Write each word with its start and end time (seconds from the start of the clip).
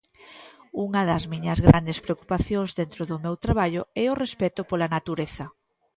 Unha 0.85 1.01
das 1.09 1.23
miñas 1.33 1.59
grandes 1.67 1.97
preocupacións 2.05 2.69
dentro 2.79 3.01
do 3.09 3.17
meu 3.25 3.35
traballo 3.45 3.83
é 4.03 4.05
o 4.13 4.19
respecto 4.23 4.61
pola 4.69 4.91
natureza. 4.95 5.45